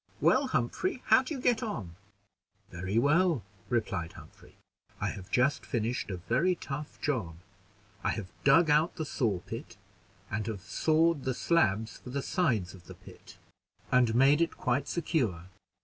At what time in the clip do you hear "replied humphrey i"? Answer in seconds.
3.69-5.09